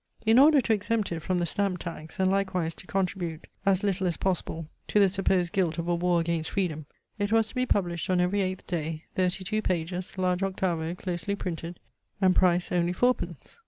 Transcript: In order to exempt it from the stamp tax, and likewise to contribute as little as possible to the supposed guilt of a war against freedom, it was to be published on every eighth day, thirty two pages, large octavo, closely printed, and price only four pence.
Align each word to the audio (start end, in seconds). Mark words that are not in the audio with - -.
In 0.25 0.39
order 0.39 0.59
to 0.61 0.73
exempt 0.73 1.11
it 1.11 1.19
from 1.19 1.37
the 1.37 1.45
stamp 1.45 1.77
tax, 1.77 2.19
and 2.19 2.31
likewise 2.31 2.73
to 2.73 2.87
contribute 2.87 3.45
as 3.67 3.83
little 3.83 4.07
as 4.07 4.17
possible 4.17 4.67
to 4.87 4.99
the 4.99 5.07
supposed 5.07 5.53
guilt 5.53 5.77
of 5.77 5.87
a 5.87 5.93
war 5.93 6.19
against 6.19 6.49
freedom, 6.49 6.87
it 7.19 7.31
was 7.31 7.49
to 7.49 7.53
be 7.53 7.67
published 7.67 8.09
on 8.09 8.19
every 8.19 8.41
eighth 8.41 8.65
day, 8.65 9.03
thirty 9.13 9.43
two 9.43 9.61
pages, 9.61 10.17
large 10.17 10.41
octavo, 10.41 10.95
closely 10.95 11.35
printed, 11.35 11.79
and 12.19 12.35
price 12.35 12.71
only 12.71 12.93
four 12.93 13.13
pence. 13.13 13.59